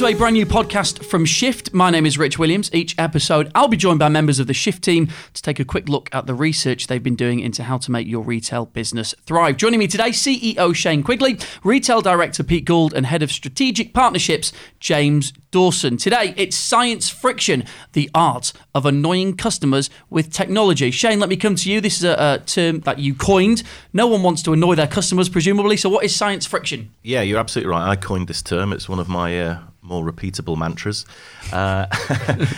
to 0.00 0.06
a 0.06 0.14
brand 0.14 0.32
new 0.32 0.46
podcast 0.46 1.04
from 1.04 1.26
Shift. 1.26 1.74
My 1.74 1.90
name 1.90 2.06
is 2.06 2.16
Rich 2.16 2.38
Williams. 2.38 2.70
Each 2.72 2.94
episode, 2.96 3.52
I'll 3.54 3.68
be 3.68 3.76
joined 3.76 3.98
by 3.98 4.08
members 4.08 4.38
of 4.38 4.46
the 4.46 4.54
Shift 4.54 4.82
team 4.82 5.08
to 5.34 5.42
take 5.42 5.60
a 5.60 5.64
quick 5.64 5.90
look 5.90 6.08
at 6.10 6.26
the 6.26 6.32
research 6.32 6.86
they've 6.86 7.02
been 7.02 7.16
doing 7.16 7.38
into 7.40 7.64
how 7.64 7.76
to 7.76 7.90
make 7.90 8.06
your 8.06 8.22
retail 8.22 8.64
business 8.64 9.14
thrive. 9.26 9.58
Joining 9.58 9.78
me 9.78 9.86
today, 9.86 10.08
CEO 10.08 10.74
Shane 10.74 11.02
Quigley, 11.02 11.38
Retail 11.62 12.00
Director 12.00 12.42
Pete 12.42 12.64
Gould, 12.64 12.94
and 12.94 13.04
Head 13.04 13.22
of 13.22 13.30
Strategic 13.30 13.92
Partnerships, 13.92 14.54
James 14.78 15.34
Dawson. 15.50 15.98
Today, 15.98 16.32
it's 16.34 16.56
science 16.56 17.10
friction, 17.10 17.64
the 17.92 18.08
art 18.14 18.54
of 18.74 18.86
annoying 18.86 19.36
customers 19.36 19.90
with 20.08 20.32
technology. 20.32 20.90
Shane, 20.90 21.20
let 21.20 21.28
me 21.28 21.36
come 21.36 21.56
to 21.56 21.70
you. 21.70 21.78
This 21.82 21.98
is 21.98 22.04
a, 22.04 22.40
a 22.40 22.42
term 22.46 22.80
that 22.80 23.00
you 23.00 23.14
coined. 23.14 23.64
No 23.92 24.06
one 24.06 24.22
wants 24.22 24.40
to 24.44 24.54
annoy 24.54 24.76
their 24.76 24.86
customers, 24.86 25.28
presumably. 25.28 25.76
So, 25.76 25.90
what 25.90 26.06
is 26.06 26.16
science 26.16 26.46
friction? 26.46 26.90
Yeah, 27.02 27.20
you're 27.20 27.38
absolutely 27.38 27.70
right. 27.70 27.86
I 27.86 27.96
coined 27.96 28.28
this 28.28 28.40
term. 28.40 28.72
It's 28.72 28.88
one 28.88 28.98
of 28.98 29.08
my 29.08 29.38
uh, 29.38 29.58
more 29.82 30.04
repeatable 30.04 30.56
mantras. 30.56 31.06
Uh, 31.52 31.86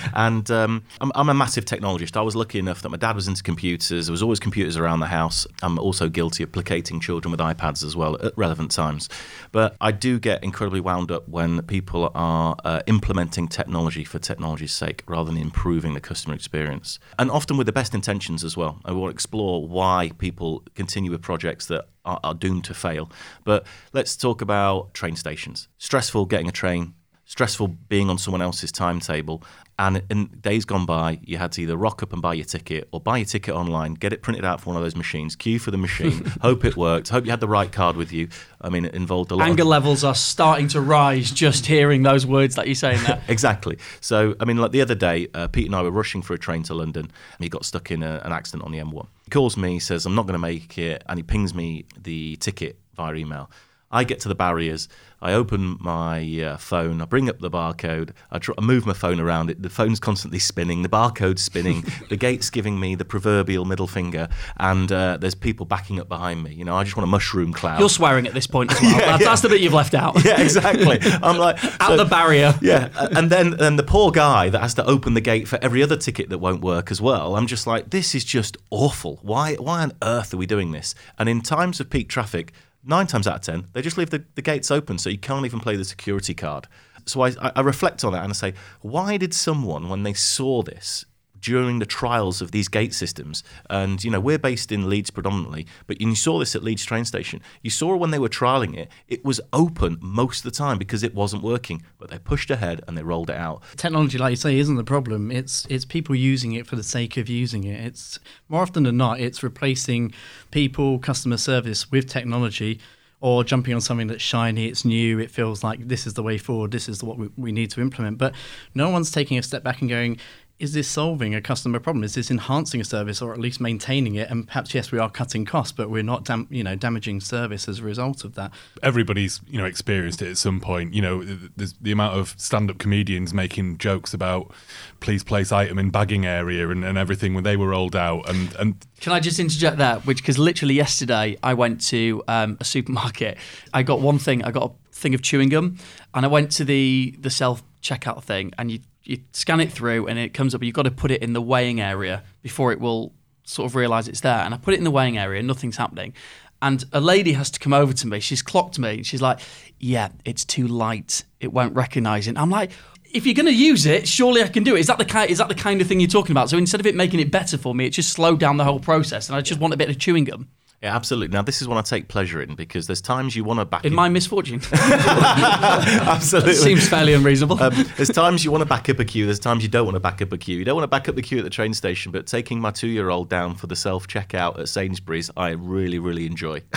and 0.15 0.51
um, 0.51 0.85
I'm, 1.01 1.13
I'm, 1.15 1.29
a 1.29 1.35
massive 1.35 1.65
technologist. 1.65 2.17
I 2.17 2.23
was 2.23 2.37
lucky 2.37 2.59
enough 2.59 2.83
that 2.83 2.89
my 2.89 2.97
dad 2.97 3.15
was 3.15 3.29
into 3.29 3.43
computers. 3.43 4.07
There 4.07 4.13
was 4.13 4.23
always 4.23 4.41
computers 4.41 4.77
around 4.77 5.01
the 5.01 5.07
house. 5.07 5.47
I'm 5.63 5.79
also 5.79 6.09
guilty 6.09 6.43
of 6.43 6.53
placating 6.53 7.01
children 7.01 7.31
with 7.31 7.41
iPads 7.41 7.85
as 7.85 7.97
well 7.97 8.21
at 8.23 8.37
relevant 8.37 8.71
times. 8.71 9.09
But 9.53 9.77
I 9.81 9.93
do 9.93 10.19
get 10.19 10.43
incredibly 10.43 10.81
wound 10.81 11.11
up 11.11 11.29
when 11.29 11.63
people 11.63 12.11
are 12.15 12.57
uh, 12.65 12.83
implementing 12.87 13.49
technology 13.49 14.05
for 14.05 14.19
technology's 14.19 14.73
sake 14.73 15.03
rather 15.07 15.31
than 15.31 15.41
improving 15.41 15.95
the 15.95 16.01
customer 16.01 16.35
experience. 16.35 16.99
And 17.19 17.31
often 17.31 17.57
with 17.57 17.67
the 17.67 17.73
best 17.73 17.95
intentions 17.95 18.45
as 18.45 18.57
well. 18.57 18.81
I 18.85 18.93
will 18.93 19.09
explore 19.09 19.67
why 19.67 20.11
people 20.19 20.65
continue 20.75 21.11
with 21.11 21.23
projects 21.23 21.67
that 21.67 21.87
are, 22.05 22.21
are 22.25 22.35
doomed 22.35 22.65
to 22.65 22.75
fail. 22.75 23.11
But 23.45 23.67
let's 23.93 24.17
talk 24.17 24.43
about 24.43 24.95
train 24.95 25.17
stations. 25.17 25.69
Stressful 25.79 26.27
getting 26.27 26.49
a 26.49 26.53
train 26.53 26.95
stressful 27.33 27.67
being 27.89 28.11
on 28.11 28.19
someone 28.19 28.43
else's 28.43 28.71
timetable. 28.71 29.43
And 29.79 30.03
in 30.11 30.27
days 30.43 30.67
gone 30.67 30.85
by, 30.85 31.19
you 31.25 31.39
had 31.39 31.51
to 31.53 31.63
either 31.63 31.79
rock 31.79 32.03
up 32.03 32.13
and 32.13 32.21
buy 32.21 32.35
your 32.35 32.45
ticket 32.45 32.89
or 32.93 33.01
buy 33.01 33.17
your 33.17 33.25
ticket 33.25 33.55
online, 33.55 33.95
get 33.95 34.13
it 34.13 34.21
printed 34.21 34.45
out 34.45 34.61
for 34.61 34.67
one 34.67 34.77
of 34.77 34.83
those 34.83 34.95
machines, 34.95 35.35
queue 35.35 35.59
for 35.59 35.71
the 35.71 35.79
machine, 35.79 36.27
hope 36.43 36.67
it 36.67 36.77
worked, 36.77 37.09
hope 37.09 37.25
you 37.25 37.31
had 37.31 37.41
the 37.41 37.49
right 37.49 37.73
card 37.73 37.97
with 37.97 38.13
you. 38.13 38.29
I 38.61 38.69
mean, 38.69 38.85
it 38.85 38.95
involved 38.95 39.31
a 39.31 39.35
lot. 39.35 39.49
Anger 39.49 39.63
of... 39.63 39.69
levels 39.69 40.05
are 40.05 40.15
starting 40.15 40.69
to 40.69 40.83
rise 40.83 41.31
just 41.31 41.65
hearing 41.65 42.03
those 42.03 42.27
words 42.27 42.55
that 42.57 42.67
you're 42.67 42.75
saying 42.75 43.03
there. 43.05 43.23
exactly. 43.29 43.79
So, 44.03 44.37
I 44.39 44.45
mean, 44.45 44.59
like 44.59 44.73
the 44.73 44.83
other 44.83 44.95
day, 44.95 45.29
uh, 45.33 45.49
Pete 45.49 45.65
and 45.67 45.75
I 45.75 45.81
were 45.81 45.91
rushing 45.91 46.21
for 46.21 46.35
a 46.35 46.39
train 46.39 46.63
to 46.65 46.75
London, 46.75 47.07
and 47.07 47.43
he 47.43 47.49
got 47.49 47.65
stuck 47.65 47.91
in 47.91 48.03
a, 48.03 48.21
an 48.27 48.33
accident 48.33 48.65
on 48.65 48.73
the 48.73 48.79
M1. 48.79 49.07
He 49.25 49.31
calls 49.31 49.57
me, 49.57 49.79
says, 49.79 50.05
I'm 50.05 50.15
not 50.15 50.27
going 50.27 50.35
to 50.35 50.39
make 50.39 50.77
it, 50.77 51.03
and 51.07 51.19
he 51.19 51.23
pings 51.23 51.55
me 51.55 51.87
the 51.99 52.37
ticket 52.37 52.79
via 52.95 53.15
email. 53.15 53.51
I 53.93 54.05
get 54.05 54.21
to 54.21 54.29
the 54.29 54.35
barriers. 54.35 54.89
I 55.23 55.35
open 55.35 55.77
my 55.79 56.41
uh, 56.41 56.57
phone. 56.57 57.01
I 57.01 57.05
bring 57.05 57.29
up 57.29 57.39
the 57.39 57.51
barcode. 57.51 58.11
I, 58.33 58.39
try, 58.39 58.57
I, 58.59 58.61
move 58.61 58.87
my 58.87 58.93
phone 58.93 59.21
around. 59.21 59.51
It 59.51 59.63
the 59.63 59.71
phone's 59.71 60.01
constantly 60.01 60.41
spinning. 60.41 60.83
The 60.83 60.89
barcode's 60.89 61.43
spinning. 61.43 61.85
the 62.09 62.17
gate's 62.17 62.51
giving 62.51 62.81
me 62.81 62.97
the 62.97 63.05
proverbial 63.05 63.65
middle 63.65 63.87
finger, 63.87 64.29
and 64.57 64.91
uh, 64.91 65.19
there's 65.19 65.37
people 65.37 65.65
backing 65.65 66.01
up 66.01 66.09
behind 66.09 66.43
me. 66.43 66.53
You 66.55 66.65
know, 66.65 66.75
I 66.75 66.83
just 66.83 66.97
want 66.97 67.05
a 67.05 67.11
mushroom 67.11 67.53
cloud. 67.53 67.79
You're 67.79 67.89
swearing 67.89 68.27
at 68.27 68.35
this 68.35 68.49
point 68.49 68.73
as 68.73 68.81
well. 68.81 68.91
yeah, 68.99 68.99
that's, 68.99 69.21
yeah. 69.21 69.29
that's, 69.29 69.43
the 69.43 69.49
bit 69.49 69.61
you've 69.61 69.73
left 69.73 69.95
out. 69.95 70.25
yeah, 70.25 70.41
exactly. 70.41 70.99
I'm 71.23 71.39
like 71.39 71.63
at 71.65 71.87
so, 71.87 71.97
the 71.97 72.05
barrier. 72.05 72.59
Yeah, 72.61 72.89
and 72.97 73.31
then 73.31 73.61
and 73.61 73.79
the 73.79 73.85
poor 73.85 74.11
guy 74.11 74.49
that 74.49 74.61
has 74.61 74.75
to 74.75 74.85
open 74.87 75.15
the 75.15 75.21
gate 75.21 75.47
for 75.47 75.59
every 75.63 75.85
other 75.85 75.97
ticket 75.97 76.31
that 76.31 76.39
won't 76.39 76.63
work 76.63 76.91
as 76.91 77.01
well. 77.01 77.37
I'm 77.37 77.47
just 77.47 77.67
like, 77.67 77.91
this 77.91 78.17
is 78.17 78.25
just 78.25 78.57
awful. 78.71 79.21
Why 79.23 79.55
why 79.55 79.83
on 79.83 79.93
earth 80.03 80.35
are 80.35 80.39
we 80.39 80.47
doing 80.47 80.73
this? 80.73 80.97
And 81.17 81.29
in 81.29 81.43
times 81.43 81.79
of 81.79 81.91
peak 81.91 82.09
traffic 82.09 82.53
nine 82.85 83.07
times 83.07 83.27
out 83.27 83.37
of 83.37 83.41
ten, 83.43 83.69
they 83.73 83.83
just 83.83 83.99
leave 83.99 84.11
the, 84.11 84.25
the 84.35 84.43
gates 84.43 84.71
open 84.71 84.99
so 84.99 85.11
you 85.11 85.19
can't 85.19 85.45
even 85.47 85.61
play 85.61 85.77
the 85.77 85.85
security 85.85 86.35
card. 86.35 86.67
So 87.07 87.23
I, 87.23 87.33
I 87.57 87.61
reflect 87.61 88.05
on 88.05 88.13
that 88.13 88.23
and 88.23 88.31
I 88.31 88.35
say, 88.35 88.55
why 88.81 89.17
did 89.17 89.35
someone, 89.35 89.89
when 89.89 90.03
they 90.03 90.13
saw 90.13 90.63
this, 90.63 91.05
during 91.43 91.81
the 91.81 91.87
trials 91.87 92.41
of 92.41 92.53
these 92.53 92.69
gate 92.69 92.95
systems. 92.95 93.45
And, 93.69 94.03
you 94.03 94.11
know, 94.11 94.21
we're 94.21 94.39
based 94.39 94.73
in 94.73 94.89
Leeds 94.89 95.11
predominantly, 95.11 95.67
but 95.87 96.01
you 96.01 96.15
saw 96.15 96.39
this 96.39 96.57
at 96.57 96.63
Leeds 96.63 96.85
train 96.85 97.05
station. 97.05 97.43
You 97.61 97.71
saw 97.71 97.95
when 97.97 98.11
they 98.11 98.19
were 98.19 98.29
trialing 98.29 98.77
it, 98.77 98.91
it 99.09 99.25
was 99.25 99.41
open 99.53 99.99
most 100.01 100.45
of 100.45 100.51
the 100.51 100.57
time 100.57 100.79
because 100.79 101.03
it 101.03 101.15
wasn't 101.15 101.43
working, 101.43 101.83
but 101.99 102.11
they 102.11 102.19
pushed 102.19 102.51
ahead 102.51 102.83
and 102.87 102.97
they 102.97 103.03
rolled 103.03 103.29
it 103.29 103.37
out. 103.37 103.63
Technology, 103.77 104.17
like 104.17 104.31
you 104.31 104.37
say, 104.37 104.59
isn't 104.59 104.77
the 104.77 104.85
problem. 104.85 105.31
It's, 105.31 105.67
it's 105.69 105.85
people 105.85 106.15
using 106.15 106.53
it 106.53 106.67
for 106.67 106.77
the 106.77 106.83
sake 106.83 107.17
of 107.17 107.29
using 107.29 107.65
it. 107.65 107.85
It's 107.85 108.19
more 108.49 108.63
often 108.63 108.85
than 108.85 108.97
not, 108.97 109.21
it's 109.21 109.43
replacing 109.43 110.15
people, 110.51 110.99
customer 110.99 111.37
service 111.37 111.91
with 111.91 112.09
technology 112.09 112.81
or 113.23 113.45
jumping 113.45 113.73
on 113.73 113.81
something 113.81 114.09
that's 114.09 114.21
shiny, 114.21 114.67
it's 114.67 114.85
new, 114.85 115.21
it 115.21 115.31
feels 115.31 115.63
like 115.63 115.87
this 115.87 116.09
is 116.09 116.15
the 116.15 116.25
way 116.25 116.37
forward, 116.37 116.73
this 116.73 116.89
is 116.89 117.05
what 117.05 117.17
we, 117.17 117.31
we, 117.37 117.53
need 117.53 117.71
to 117.71 117.81
implement. 117.81 118.19
But 118.19 118.35
no 118.75 118.91
one's 118.91 119.13
taking 119.13 119.39
a 119.39 119.43
step 119.45 119.63
back 119.63 119.81
and 119.81 119.89
going, 119.89 120.19
is 120.63 120.75
this 120.75 120.87
solving 120.87 121.35
a 121.35 121.41
customer 121.41 121.81
problem? 121.81 122.05
Is 122.05 122.15
this 122.15 122.31
enhancing 122.31 122.81
a 122.81 122.85
service 122.85 123.21
or 123.21 123.33
at 123.33 123.41
least 123.41 123.61
maintaining 123.61 124.15
it? 124.15 124.31
And 124.31 124.47
perhaps 124.47 124.73
yes, 124.73 124.93
we 124.93 124.99
are 125.01 125.11
cutting 125.11 125.45
costs, 125.45 125.73
but 125.73 125.91
we're 125.91 126.05
not, 126.05 126.25
dam- 126.25 126.47
you 126.51 126.63
know, 126.63 126.77
damaging 126.77 127.21
service 127.21 127.67
as 127.69 127.81
a 127.81 127.83
result 127.83 128.23
of 128.23 128.37
that. 128.37 128.53
Everybody's, 128.81 129.41
you 129.49 129.59
know, 129.59 129.65
experienced 129.65 130.23
it 130.23 130.31
at 130.31 130.39
some 130.39 130.61
point. 130.61 130.95
You 130.95 131.03
know, 131.03 131.25
there's 131.25 131.73
the 131.81 131.91
amount 131.91 132.17
of 132.17 132.37
stand-up 132.39 132.79
comedians 132.79 133.35
making 133.35 133.79
jokes 133.79 134.15
about 134.15 134.55
please 135.01 135.25
place 135.25 135.51
item 135.51 135.81
in 135.81 135.91
bagging 135.91 136.27
area 136.27 136.69
and, 136.69 136.85
and 136.85 136.97
everything 136.97 137.35
when 137.35 137.43
they 137.43 137.57
were 137.57 137.71
rolled 137.71 137.97
out. 137.97 138.29
And 138.29 138.55
and 138.55 138.87
can 139.01 139.13
I 139.13 139.19
just 139.19 139.41
interject 139.41 139.79
that? 139.79 140.07
Which 140.07 140.19
because 140.19 140.39
literally 140.39 140.75
yesterday 140.75 141.37
I 141.43 141.55
went 141.55 141.81
to 141.89 142.23
um, 142.29 142.57
a 142.61 142.65
supermarket. 142.65 143.37
I 143.75 143.83
got 143.83 144.01
one 144.01 144.21
thing. 144.21 144.45
I 144.45 144.53
got 144.53 144.71
a 144.71 144.95
thing 144.95 145.13
of 145.13 145.23
chewing 145.23 145.49
gum, 145.49 145.79
and 146.15 146.25
I 146.25 146.29
went 146.29 146.53
to 146.53 146.65
the 146.65 147.17
the 147.19 147.31
self 147.31 147.65
checkout 147.83 148.23
thing, 148.23 148.53
and 148.59 148.71
you 148.71 148.79
you 149.05 149.21
scan 149.33 149.61
it 149.61 149.73
through 149.73 150.07
and 150.07 150.19
it 150.19 150.35
comes 150.35 150.55
up. 150.55 150.63
You've 150.63 150.75
got 150.75 150.83
to 150.83 150.91
put 150.91 151.11
it 151.11 151.23
in 151.23 151.33
the 151.33 151.43
weighing 151.43 151.81
area 151.81 152.23
before 152.43 152.73
it 152.73 152.81
will 152.81 153.13
sort 153.45 153.71
of 153.71 153.75
realize 153.75 154.09
it's 154.09 154.21
there. 154.21 154.39
And 154.39 154.55
I 154.55 154.57
put 154.57 154.75
it 154.75 154.79
in 154.79 154.85
the 154.85 154.91
weighing 154.91 155.19
area, 155.19 155.43
nothing's 155.43 155.77
happening. 155.77 156.15
And 156.61 156.85
a 156.93 157.01
lady 157.01 157.33
has 157.33 157.51
to 157.51 157.59
come 157.59 157.73
over 157.73 157.93
to 157.93 158.07
me. 158.07 158.21
She's 158.21 158.41
clocked 158.41 158.79
me. 158.79 159.03
She's 159.03 159.21
like, 159.21 159.41
"Yeah, 159.81 160.11
it's 160.25 160.45
too 160.45 160.69
light. 160.69 161.25
It 161.41 161.53
won't 161.53 161.75
recognize 161.75 162.29
it." 162.29 162.39
I'm 162.39 162.51
like, 162.51 162.71
"If 163.13 163.27
you're 163.27 163.35
going 163.35 163.47
to 163.47 163.55
use 163.55 163.85
it, 163.85 164.07
surely 164.07 164.45
I 164.45 164.49
can 164.49 164.63
do 164.63 164.77
it." 164.77 164.79
Is 164.79 164.87
that 164.87 164.99
the 164.99 165.05
kind? 165.05 165.29
Is 165.29 165.39
that 165.39 165.49
the 165.49 165.57
kind 165.57 165.81
of 165.81 165.89
thing 165.89 165.99
you're 165.99 166.09
talking 166.09 166.31
about? 166.31 166.51
So 166.51 166.59
instead 166.59 166.79
of 166.79 166.87
it 166.87 166.95
making 166.95 167.19
it 167.19 167.33
better 167.33 167.59
for 167.59 167.75
me, 167.75 167.87
it 167.87 167.91
just 167.91 168.13
slowed 168.13 168.39
down 168.39 168.59
the 168.59 168.65
whole 168.65 168.79
process, 168.79 169.29
and 169.29 169.35
I 169.35 169.41
just 169.41 169.59
want 169.59 169.75
a 169.75 169.77
bit 169.77 169.91
of 169.91 169.99
chewing 169.99 170.23
gum. 170.23 170.51
Yeah, 170.83 170.97
absolutely. 170.97 171.33
Now, 171.33 171.43
this 171.43 171.63
is 171.63 171.69
what 171.69 171.79
I 171.79 171.83
take 171.83 172.09
pleasure 172.09 172.43
in 172.43 172.57
because 172.57 172.89
there's 172.89 173.01
times 173.01 173.37
you 173.37 173.45
want 173.45 173.61
to 173.61 173.65
back 173.65 173.85
in 173.85 173.95
my 173.95 174.09
misfortune. 174.09 174.61
absolutely, 174.73 176.55
seems 176.55 176.89
fairly 176.89 177.15
unreasonable. 177.15 177.63
Um, 177.63 177.73
there's 177.97 178.09
times 178.09 178.45
you 178.45 178.51
want 178.51 178.63
to 178.63 178.69
back 178.69 178.89
up 178.89 178.99
a 178.99 179.05
queue. 179.05 179.25
There's 179.25 179.39
times 179.39 179.63
you 179.63 179.69
don't 179.69 179.85
want 179.85 179.95
to 179.95 180.01
back 180.01 180.21
up 180.21 180.33
a 180.33 180.39
queue. 180.39 180.59
You 180.59 180.65
don't 180.65 180.75
want 180.75 180.83
to 180.83 180.89
back 180.89 181.09
up 181.09 181.15
the 181.15 181.23
queue 181.23 181.39
at 181.39 181.45
the 181.45 181.51
train 181.51 181.73
station, 181.73 182.11
but 182.11 182.27
taking 182.27 182.61
my 182.61 182.73
two-year-old 182.73 183.29
down 183.29 183.55
for 183.55 183.69
the 183.69 183.77
self-checkout 183.77 184.59
at 184.59 184.69
Sainsbury's, 184.69 185.31
I 185.37 185.51
really, 185.51 186.01
really 186.01 186.27
enjoy. 186.27 186.63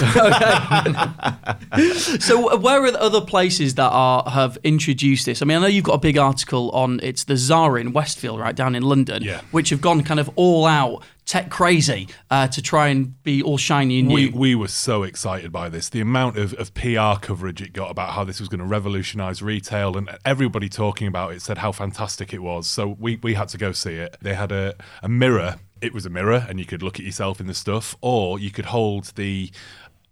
so, 2.19 2.57
where 2.59 2.83
are 2.83 2.91
the 2.91 3.01
other 3.01 3.21
places 3.21 3.73
that 3.73 3.89
are 3.89 4.29
have 4.29 4.59
introduced 4.63 5.25
this? 5.25 5.41
I 5.41 5.45
mean, 5.45 5.57
I 5.57 5.61
know 5.61 5.67
you've 5.67 5.83
got 5.83 5.95
a 5.95 5.99
big 5.99 6.19
article 6.19 6.69
on 6.71 6.99
it's 7.01 7.23
the 7.23 7.37
Zara 7.37 7.81
in 7.81 7.91
Westfield, 7.91 8.39
right 8.39 8.55
down 8.55 8.75
in 8.75 8.83
London, 8.83 9.23
yeah. 9.23 9.41
which 9.49 9.71
have 9.71 9.81
gone 9.81 10.03
kind 10.03 10.19
of 10.19 10.29
all 10.35 10.67
out 10.67 11.03
tech 11.25 11.49
crazy 11.49 12.07
uh, 12.29 12.47
to 12.47 12.61
try 12.61 12.87
and 12.87 13.21
be 13.23 13.41
all 13.41 13.57
shiny 13.57 13.99
and 13.99 14.07
new. 14.07 14.15
We, 14.15 14.29
we 14.29 14.55
were 14.55 14.67
so 14.67 15.03
excited 15.03 15.51
by 15.51 15.69
this. 15.69 15.89
The 15.89 16.01
amount 16.01 16.37
of, 16.37 16.53
of 16.53 16.73
PR 16.73 17.19
coverage 17.19 17.61
it 17.61 17.73
got 17.73 17.89
about 17.89 18.11
how 18.11 18.23
this 18.23 18.39
was 18.39 18.47
going 18.47 18.59
to 18.59 18.65
revolutionize 18.65 19.41
retail 19.41 19.97
and 19.97 20.09
everybody 20.23 20.69
talking 20.69 21.07
about 21.07 21.33
it 21.33 21.41
said 21.41 21.57
how 21.57 21.71
fantastic 21.71 22.33
it 22.33 22.41
was. 22.41 22.67
So 22.67 22.95
we, 22.99 23.17
we 23.17 23.33
had 23.33 23.49
to 23.49 23.57
go 23.57 23.71
see 23.71 23.95
it. 23.95 24.17
They 24.21 24.35
had 24.35 24.51
a, 24.51 24.75
a 25.01 25.09
mirror. 25.09 25.55
It 25.81 25.93
was 25.93 26.05
a 26.05 26.09
mirror 26.09 26.45
and 26.47 26.59
you 26.59 26.65
could 26.65 26.83
look 26.83 26.99
at 26.99 27.05
yourself 27.05 27.39
in 27.39 27.47
the 27.47 27.53
stuff, 27.53 27.95
or 28.01 28.39
you 28.39 28.51
could 28.51 28.65
hold 28.65 29.05
the 29.15 29.51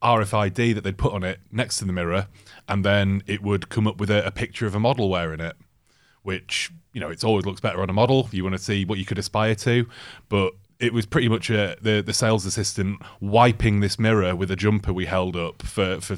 RFID 0.02 0.76
that 0.76 0.84
they'd 0.84 0.98
put 0.98 1.14
on 1.14 1.24
it 1.24 1.40
next 1.52 1.78
to 1.78 1.86
the 1.86 1.94
mirror, 1.94 2.28
and 2.68 2.84
then 2.84 3.24
it 3.26 3.42
would 3.42 3.70
come 3.70 3.88
up 3.88 3.98
with 3.98 4.10
a, 4.10 4.26
a 4.26 4.32
picture 4.32 4.68
of 4.68 4.76
a 4.76 4.80
model 4.80 5.10
wearing 5.10 5.40
it, 5.40 5.56
which 6.24 6.72
you 6.92 7.00
know 7.00 7.10
it 7.10 7.24
always 7.24 7.46
looks 7.46 7.62
better 7.62 7.82
on 7.82 7.90
a 7.90 7.94
model. 7.94 8.28
You 8.32 8.44
want 8.44 8.56
to 8.56 8.62
see 8.62 8.84
what 8.84 9.00
you 9.00 9.06
could 9.06 9.18
aspire 9.18 9.56
to, 9.56 9.88
but 10.28 10.54
it 10.80 10.94
was 10.94 11.06
pretty 11.06 11.30
much 11.30 11.50
a, 11.50 11.78
the 11.82 12.02
the 12.02 12.14
sales 12.14 12.46
assistant 12.46 13.02
wiping 13.20 13.80
this 13.80 13.98
mirror 13.98 14.36
with 14.36 14.52
a 14.52 14.56
jumper 14.56 14.94
we 14.94 15.06
held 15.06 15.36
up 15.36 15.62
for 15.62 16.02
for 16.02 16.14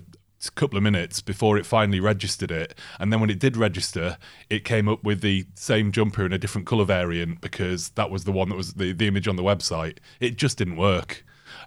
a 0.48 0.52
couple 0.52 0.78
of 0.78 0.84
minutes 0.84 1.22
before 1.22 1.57
it 1.57 1.66
finally 1.66 2.00
registered 2.00 2.52
it. 2.52 2.78
And 3.00 3.12
then 3.12 3.19
when 3.19 3.30
it 3.30 3.40
did 3.40 3.57
register 3.57 4.18
it 4.50 4.63
came 4.63 4.88
up 4.88 5.04
with 5.04 5.22
the 5.22 5.46
same 5.56 5.92
jumper 5.92 6.25
in 6.25 6.34
a 6.34 6.38
different 6.38 6.68
color 6.68 6.86
variant 6.86 7.42
because 7.42 7.90
that 7.90 8.12
was 8.12 8.25
the 8.25 8.31
one 8.31 8.50
that 8.50 8.56
was 8.56 8.74
the, 8.74 8.94
the 8.94 9.07
image 9.07 9.28
on 9.28 9.36
the 9.36 9.44
website. 9.44 9.98
It 10.19 10.38
just 10.38 10.58
didn't 10.58 10.78
work. 10.78 11.25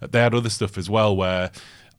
They 0.08 0.20
had 0.20 0.34
other 0.34 0.50
stuff 0.50 0.78
as 0.78 0.88
well 0.88 1.16
where 1.16 1.50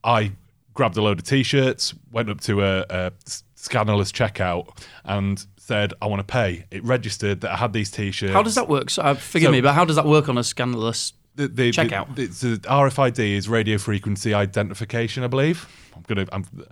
i 0.03 0.31
grabbed 0.73 0.95
a 0.95 1.01
load 1.01 1.19
of 1.19 1.25
t-shirts 1.25 1.93
went 2.09 2.29
up 2.29 2.39
to 2.39 2.63
a, 2.63 2.85
a 2.89 3.11
scannerless 3.57 4.13
checkout 4.13 4.69
and 5.03 5.45
said, 5.69 5.93
I 6.01 6.07
want 6.07 6.19
to 6.19 6.31
pay. 6.31 6.65
It 6.71 6.83
registered 6.83 7.41
that 7.41 7.51
I 7.51 7.57
had 7.57 7.73
these 7.73 7.91
t 7.91 8.09
shirts. 8.09 8.33
How 8.33 8.41
does 8.41 8.55
that 8.55 8.67
work? 8.67 8.89
So, 8.89 9.03
uh, 9.03 9.13
forgive 9.13 9.49
so, 9.49 9.51
me, 9.51 9.61
but 9.61 9.73
how 9.73 9.85
does 9.85 9.97
that 9.97 10.05
work 10.05 10.27
on 10.27 10.37
a 10.37 10.41
scannerless 10.41 11.13
the, 11.35 11.47
the, 11.47 11.69
checkout? 11.69 12.15
The, 12.15 12.25
the, 12.25 12.57
RFID 12.67 13.37
is 13.37 13.47
radio 13.47 13.77
frequency 13.77 14.33
identification, 14.33 15.23
I 15.23 15.27
believe. 15.27 15.67
I'm 15.95 16.01
gonna 16.07 16.25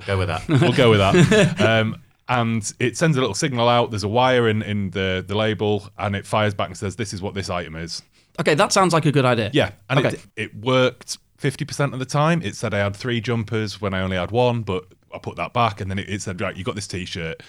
go 0.08 0.18
with 0.18 0.30
that. 0.30 0.48
we'll 0.50 0.74
go 0.74 0.90
with 0.90 1.00
that. 1.00 1.60
Um, 1.68 2.02
and 2.30 2.74
it 2.80 2.98
sends 2.98 3.16
a 3.18 3.22
little 3.22 3.36
signal 3.36 3.70
out. 3.70 3.92
There's 3.92 4.04
a 4.04 4.08
wire 4.10 4.50
in, 4.50 4.62
in 4.62 4.90
the, 4.90 5.24
the 5.26 5.36
label, 5.36 5.88
and 5.98 6.16
it 6.16 6.26
fires 6.26 6.54
back 6.54 6.68
and 6.68 6.78
says, 6.78 6.96
This 6.96 7.14
is 7.14 7.22
what 7.22 7.36
this 7.36 7.50
item 7.50 7.76
is. 7.76 8.02
Okay, 8.40 8.56
that 8.56 8.74
sounds 8.74 8.94
like 8.94 9.06
a 9.06 9.12
good 9.12 9.26
idea. 9.26 9.50
Yeah, 9.54 9.72
and 9.90 10.00
Okay. 10.00 10.18
it, 10.18 10.26
it 10.36 10.56
worked 10.56 11.20
50% 11.42 11.94
of 11.94 12.00
the 12.00 12.06
time. 12.06 12.42
It 12.42 12.56
said 12.56 12.74
I 12.74 12.80
had 12.80 12.96
three 12.96 13.22
jumpers 13.22 13.80
when 13.80 13.94
I 13.94 14.02
only 14.02 14.18
had 14.18 14.32
one, 14.32 14.64
but 14.64 14.86
I 15.14 15.20
put 15.20 15.38
that 15.38 15.54
back, 15.54 15.80
and 15.82 15.90
then 15.90 16.00
it, 16.00 16.10
it 16.10 16.22
said, 16.22 16.42
Right, 16.42 16.56
you 16.56 16.64
got 16.64 16.76
this 16.76 16.88
t 16.88 17.06
shirt, 17.06 17.42
a 17.42 17.44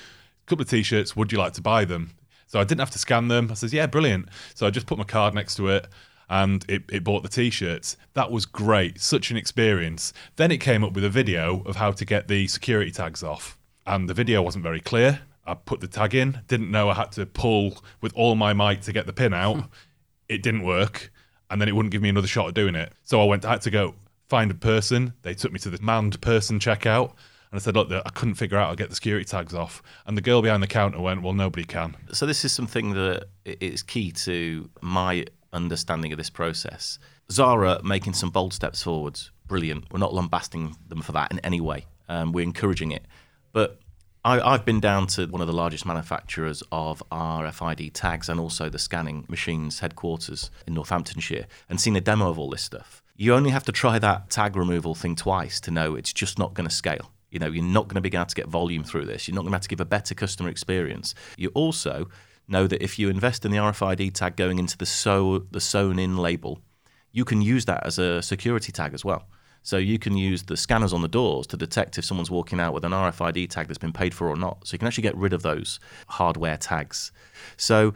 couple 0.48 0.62
of 0.62 0.70
t 0.70 0.82
shirts, 0.82 1.14
would 1.16 1.32
you 1.32 1.38
like 1.38 1.52
to 1.54 1.62
buy 1.62 1.84
them? 1.84 2.14
So 2.46 2.58
I 2.58 2.64
didn't 2.64 2.80
have 2.80 2.90
to 2.90 2.98
scan 2.98 3.28
them. 3.28 3.48
I 3.50 3.54
says, 3.54 3.72
Yeah, 3.72 3.86
brilliant. 3.86 4.28
So 4.54 4.66
I 4.66 4.70
just 4.70 4.86
put 4.86 4.98
my 4.98 5.04
card 5.04 5.34
next 5.34 5.54
to 5.56 5.68
it. 5.68 5.86
And 6.30 6.64
it, 6.68 6.82
it 6.90 7.04
bought 7.04 7.22
the 7.22 7.28
t-shirts. 7.30 7.96
That 8.12 8.30
was 8.30 8.44
great, 8.44 9.00
such 9.00 9.30
an 9.30 9.38
experience. 9.38 10.12
Then 10.36 10.50
it 10.50 10.58
came 10.58 10.84
up 10.84 10.92
with 10.92 11.04
a 11.04 11.08
video 11.08 11.62
of 11.64 11.76
how 11.76 11.90
to 11.92 12.04
get 12.04 12.28
the 12.28 12.46
security 12.48 12.90
tags 12.90 13.22
off, 13.22 13.56
and 13.86 14.10
the 14.10 14.14
video 14.14 14.42
wasn't 14.42 14.62
very 14.62 14.80
clear. 14.80 15.20
I 15.46 15.54
put 15.54 15.80
the 15.80 15.88
tag 15.88 16.14
in, 16.14 16.42
didn't 16.46 16.70
know 16.70 16.90
I 16.90 16.94
had 16.94 17.12
to 17.12 17.24
pull 17.24 17.78
with 18.02 18.12
all 18.14 18.34
my 18.34 18.52
might 18.52 18.82
to 18.82 18.92
get 18.92 19.06
the 19.06 19.14
pin 19.14 19.32
out. 19.32 19.54
Hmm. 19.54 19.66
it 20.28 20.42
didn't 20.42 20.64
work, 20.64 21.10
and 21.48 21.62
then 21.62 21.68
it 21.68 21.74
wouldn't 21.74 21.92
give 21.92 22.02
me 22.02 22.10
another 22.10 22.26
shot 22.26 22.48
at 22.48 22.54
doing 22.54 22.74
it. 22.74 22.92
So 23.04 23.22
I 23.22 23.24
went, 23.24 23.46
I 23.46 23.52
had 23.52 23.62
to 23.62 23.70
go 23.70 23.94
find 24.28 24.50
a 24.50 24.54
person. 24.54 25.14
They 25.22 25.32
took 25.32 25.52
me 25.52 25.58
to 25.60 25.70
the 25.70 25.82
manned 25.82 26.20
person 26.20 26.58
checkout. 26.58 27.14
And 27.50 27.58
I 27.58 27.62
said, 27.62 27.74
look, 27.74 27.90
I 27.90 28.10
couldn't 28.10 28.34
figure 28.34 28.58
out 28.58 28.64
how 28.64 28.70
to 28.70 28.76
get 28.76 28.90
the 28.90 28.94
security 28.94 29.24
tags 29.24 29.54
off. 29.54 29.82
And 30.06 30.16
the 30.16 30.20
girl 30.20 30.42
behind 30.42 30.62
the 30.62 30.66
counter 30.66 31.00
went, 31.00 31.22
well, 31.22 31.32
nobody 31.32 31.64
can. 31.64 31.96
So 32.12 32.26
this 32.26 32.44
is 32.44 32.52
something 32.52 32.92
that 32.94 33.28
is 33.44 33.82
key 33.82 34.12
to 34.12 34.68
my 34.82 35.24
understanding 35.52 36.12
of 36.12 36.18
this 36.18 36.30
process. 36.30 36.98
Zara 37.30 37.80
making 37.82 38.14
some 38.14 38.30
bold 38.30 38.52
steps 38.52 38.82
forwards, 38.82 39.30
brilliant. 39.46 39.92
We're 39.92 39.98
not 39.98 40.14
lambasting 40.14 40.76
them 40.88 41.02
for 41.02 41.12
that 41.12 41.32
in 41.32 41.38
any 41.40 41.60
way. 41.60 41.86
Um, 42.08 42.32
we're 42.32 42.44
encouraging 42.44 42.90
it. 42.90 43.06
But 43.52 43.80
I, 44.24 44.40
I've 44.40 44.64
been 44.64 44.80
down 44.80 45.06
to 45.08 45.26
one 45.26 45.40
of 45.40 45.46
the 45.46 45.52
largest 45.52 45.86
manufacturers 45.86 46.62
of 46.72 47.02
RFID 47.10 47.92
tags 47.94 48.28
and 48.28 48.40
also 48.40 48.68
the 48.68 48.78
scanning 48.78 49.24
machines 49.28 49.80
headquarters 49.80 50.50
in 50.66 50.74
Northamptonshire 50.74 51.46
and 51.68 51.80
seen 51.80 51.96
a 51.96 52.00
demo 52.00 52.28
of 52.28 52.38
all 52.38 52.50
this 52.50 52.62
stuff. 52.62 53.02
You 53.16 53.34
only 53.34 53.50
have 53.50 53.64
to 53.64 53.72
try 53.72 53.98
that 53.98 54.30
tag 54.30 54.56
removal 54.56 54.94
thing 54.94 55.16
twice 55.16 55.60
to 55.60 55.70
know 55.70 55.94
it's 55.94 56.12
just 56.12 56.38
not 56.38 56.54
going 56.54 56.68
to 56.68 56.74
scale. 56.74 57.10
You 57.30 57.38
know, 57.38 57.48
you're 57.48 57.64
not 57.64 57.88
going 57.88 58.02
to 58.02 58.08
be 58.08 58.16
able 58.16 58.26
to 58.26 58.34
get 58.34 58.48
volume 58.48 58.84
through 58.84 59.06
this. 59.06 59.28
You're 59.28 59.34
not 59.34 59.42
going 59.42 59.52
to 59.52 59.56
have 59.56 59.62
to 59.62 59.68
give 59.68 59.80
a 59.80 59.84
better 59.84 60.14
customer 60.14 60.48
experience. 60.48 61.14
You 61.36 61.50
also 61.54 62.08
know 62.46 62.66
that 62.66 62.82
if 62.82 62.98
you 62.98 63.10
invest 63.10 63.44
in 63.44 63.50
the 63.50 63.58
RFID 63.58 64.14
tag 64.14 64.36
going 64.36 64.58
into 64.58 64.78
the 64.78 64.86
sew 64.86 65.40
the 65.50 65.60
sewn 65.60 65.98
in 65.98 66.16
label, 66.16 66.60
you 67.12 67.24
can 67.24 67.42
use 67.42 67.66
that 67.66 67.84
as 67.86 67.98
a 67.98 68.22
security 68.22 68.72
tag 68.72 68.94
as 68.94 69.04
well. 69.04 69.28
So 69.62 69.76
you 69.76 69.98
can 69.98 70.16
use 70.16 70.44
the 70.44 70.56
scanners 70.56 70.92
on 70.92 71.02
the 71.02 71.08
doors 71.08 71.46
to 71.48 71.56
detect 71.56 71.98
if 71.98 72.04
someone's 72.04 72.30
walking 72.30 72.60
out 72.60 72.72
with 72.72 72.84
an 72.84 72.92
RFID 72.92 73.50
tag 73.50 73.66
that's 73.66 73.78
been 73.78 73.92
paid 73.92 74.14
for 74.14 74.28
or 74.28 74.36
not. 74.36 74.66
So 74.66 74.74
you 74.74 74.78
can 74.78 74.88
actually 74.88 75.02
get 75.02 75.16
rid 75.16 75.32
of 75.32 75.42
those 75.42 75.78
hardware 76.06 76.56
tags. 76.56 77.12
So 77.56 77.92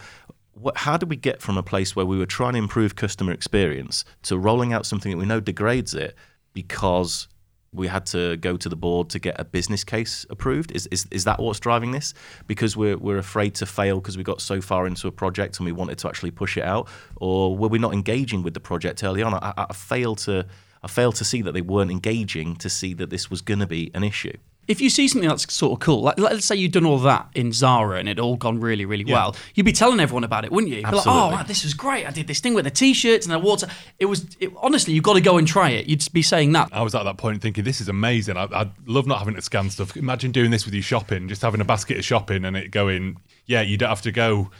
what, 0.53 0.77
how 0.77 0.97
did 0.97 1.09
we 1.09 1.17
get 1.17 1.41
from 1.41 1.57
a 1.57 1.63
place 1.63 1.97
where 1.97 2.05
we 2.05 2.19
were 2.19 2.27
trying 2.27 2.53
to 2.53 2.59
improve 2.59 2.95
customer 2.97 3.33
experience 3.33 4.05
to 4.25 4.39
rolling 4.39 4.73
out 4.73 4.85
something 4.85 5.13
that 5.13 5.19
we 5.19 5.25
know 5.25 5.41
degrades 5.41 5.95
it 5.95 6.15
because 6.53 7.29
we 7.75 7.89
had 7.89 8.05
to 8.07 8.37
go 8.37 8.57
to 8.57 8.69
the 8.69 8.77
board 8.77 9.09
to 9.11 9.19
get 9.19 9.41
a 9.41 9.45
business 9.45 9.83
case 9.85 10.27
approved? 10.29 10.73
Is, 10.73 10.87
is, 10.91 11.07
is 11.11 11.25
that 11.25 11.41
what's 11.41 11.59
driving 11.59 11.93
this? 11.93 12.13
Because 12.47 12.77
we're, 12.77 12.99
we're 12.99 13.19
afraid 13.19 13.55
to 13.57 13.67
fail 13.67 14.01
because 14.01 14.17
we 14.17 14.23
got 14.23 14.41
so 14.41 14.61
far 14.61 14.87
into 14.87 15.09
a 15.09 15.13
project 15.13 15.59
and 15.59 15.67
we 15.67 15.73
wanted 15.73 15.99
to 15.99 16.09
actually 16.09 16.31
push 16.31 16.57
it 16.57 16.65
out? 16.65 16.89
Or 17.17 17.57
were 17.57 17.69
we 17.69 17.79
not 17.79 17.95
engaging 17.95 18.43
with 18.43 18.55
the 18.55 18.61
project 18.61 19.03
early 19.03 19.23
on? 19.23 19.35
I, 19.35 19.55
I, 19.57 20.15
to. 20.15 20.47
I 20.85 20.89
failed 20.89 21.15
to 21.17 21.25
see 21.25 21.43
that 21.43 21.53
they 21.53 21.61
weren't 21.61 21.93
engaging 21.93 22.57
to 22.57 22.69
see 22.69 22.93
that 22.95 23.09
this 23.09 23.31
was 23.31 23.41
going 23.41 23.61
to 23.61 23.69
be 23.69 23.93
an 23.95 24.03
issue. 24.03 24.37
If 24.69 24.81
you 24.81 24.91
see 24.91 25.09
something 25.09 25.29
that's 25.29 25.53
sort 25.53 25.73
of 25.73 25.81
cool, 25.81 26.03
like 26.03 26.19
let's 26.19 26.47
say 26.47 26.55
you've 26.55 26.73
done 26.73 26.87
all 26.87 26.99
that 27.01 27.29
in 27.35 27.53
Zara 27.53 27.99
and 27.99 28.09
it 28.09 28.21
all 28.21 28.37
gone 28.37 28.61
really, 28.61 28.85
really 28.85 29.05
well, 29.05 29.35
you'd 29.55 29.67
be 29.67 29.73
telling 29.73 29.99
everyone 29.99 30.23
about 30.25 30.45
it, 30.45 30.53
wouldn't 30.53 30.71
you? 30.71 30.79
You'd 30.79 30.93
like, 30.93 31.07
oh, 31.07 31.31
wow, 31.31 31.43
this 31.43 31.65
was 31.65 31.75
great. 31.75 32.07
I 32.07 32.13
did 32.13 32.29
this 32.29 32.39
thing 32.39 32.55
with 32.55 32.65
the 32.65 32.71
t-shirts 32.71 33.27
and 33.27 33.33
the 33.35 33.39
water. 33.41 33.67
It 33.99 34.07
was 34.07 34.25
it, 34.39 34.53
honestly, 34.59 34.95
you've 34.95 35.05
got 35.05 35.15
to 35.15 35.21
go 35.21 35.37
and 35.37 35.49
try 35.49 35.71
it. 35.71 35.87
You'd 35.87 36.07
be 36.13 36.23
saying 36.23 36.53
that. 36.53 36.69
I 36.73 36.83
was 36.83 36.95
at 36.95 37.03
that 37.03 37.17
point 37.17 37.43
thinking, 37.43 37.65
this 37.65 37.81
is 37.81 37.89
amazing. 37.89 38.37
I, 38.37 38.45
I 38.45 38.71
love 38.87 39.07
not 39.07 39.19
having 39.19 39.35
to 39.35 39.43
scan 39.43 39.69
stuff. 39.69 39.97
Imagine 39.97 40.31
doing 40.31 40.53
this 40.53 40.65
with 40.65 40.75
your 40.75 40.83
shopping, 40.83 41.29
just 41.29 41.43
having 41.43 41.61
a 41.61 41.65
basket 41.65 41.99
of 41.99 42.05
shopping 42.05 42.45
and 42.45 42.57
it 42.57 42.71
going, 42.71 43.19
yeah, 43.47 43.63
you 43.63 43.77
don't 43.77 43.89
have 43.89 44.03
to 44.03 44.13
go 44.13 44.51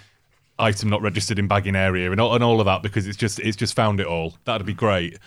item 0.59 0.91
not 0.91 1.03
registered 1.03 1.39
in 1.39 1.49
bagging 1.49 1.77
area 1.77 2.11
and 2.11 2.21
all, 2.21 2.35
and 2.35 2.45
all 2.45 2.61
of 2.61 2.67
that 2.67 2.83
because 2.83 3.07
it's 3.07 3.17
just 3.17 3.41
it's 3.41 3.57
just 3.57 3.75
found 3.75 4.01
it 4.01 4.07
all. 4.07 4.35
That'd 4.45 4.67
be 4.67 4.75
great. 4.75 5.19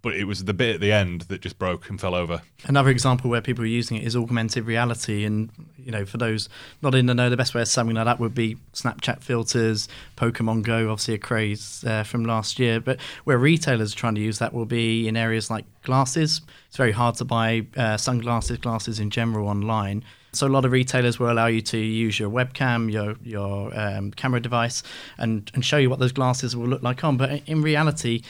But 0.00 0.14
it 0.14 0.24
was 0.24 0.44
the 0.44 0.54
bit 0.54 0.76
at 0.76 0.80
the 0.80 0.92
end 0.92 1.22
that 1.22 1.40
just 1.40 1.58
broke 1.58 1.90
and 1.90 2.00
fell 2.00 2.14
over. 2.14 2.40
Another 2.64 2.90
example 2.90 3.30
where 3.30 3.40
people 3.40 3.64
are 3.64 3.68
using 3.68 3.96
it 3.96 4.04
is 4.04 4.14
augmented 4.14 4.64
reality, 4.64 5.24
and 5.24 5.50
you 5.76 5.90
know, 5.90 6.04
for 6.04 6.18
those 6.18 6.48
not 6.82 6.94
in 6.94 7.06
the 7.06 7.14
know, 7.14 7.28
the 7.28 7.36
best 7.36 7.54
way 7.54 7.62
of 7.62 7.68
summing 7.68 7.96
that 7.96 8.06
up 8.06 8.20
would 8.20 8.34
be 8.34 8.56
Snapchat 8.74 9.22
filters, 9.22 9.88
Pokemon 10.16 10.62
Go, 10.62 10.90
obviously 10.90 11.14
a 11.14 11.18
craze 11.18 11.84
uh, 11.86 12.04
from 12.04 12.24
last 12.24 12.58
year. 12.58 12.80
But 12.80 13.00
where 13.24 13.38
retailers 13.38 13.92
are 13.92 13.96
trying 13.96 14.14
to 14.14 14.20
use 14.20 14.38
that 14.38 14.54
will 14.54 14.66
be 14.66 15.08
in 15.08 15.16
areas 15.16 15.50
like 15.50 15.64
glasses. 15.82 16.42
It's 16.68 16.76
very 16.76 16.92
hard 16.92 17.16
to 17.16 17.24
buy 17.24 17.66
uh, 17.76 17.96
sunglasses, 17.96 18.58
glasses 18.58 19.00
in 19.00 19.10
general 19.10 19.48
online. 19.48 20.04
So 20.32 20.46
a 20.46 20.48
lot 20.48 20.64
of 20.64 20.72
retailers 20.72 21.18
will 21.18 21.32
allow 21.32 21.46
you 21.46 21.62
to 21.62 21.78
use 21.78 22.20
your 22.20 22.30
webcam, 22.30 22.92
your 22.92 23.16
your 23.22 23.76
um, 23.78 24.10
camera 24.12 24.40
device, 24.40 24.82
and 25.16 25.50
and 25.54 25.64
show 25.64 25.78
you 25.78 25.88
what 25.88 25.98
those 25.98 26.12
glasses 26.12 26.54
will 26.54 26.68
look 26.68 26.82
like 26.82 27.02
on. 27.02 27.16
But 27.16 27.42
in 27.46 27.62
reality, 27.62 28.22